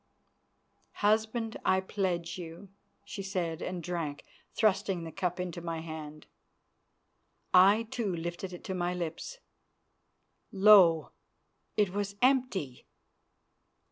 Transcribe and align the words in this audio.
"Husband, 1.05 1.57
I 1.63 1.79
pledge 1.79 2.35
you," 2.39 2.69
she 3.05 3.21
said, 3.21 3.61
and 3.61 3.83
drank, 3.83 4.25
thrusting 4.55 5.03
the 5.03 5.11
cup 5.11 5.39
into 5.39 5.61
my 5.61 5.81
hand. 5.81 6.25
I, 7.53 7.83
too, 7.83 8.11
lifted 8.15 8.51
it 8.51 8.63
to 8.63 8.73
my 8.73 8.95
lips. 8.95 9.37
Lo! 10.51 11.11
it 11.77 11.91
was 11.91 12.15
empty. 12.19 12.87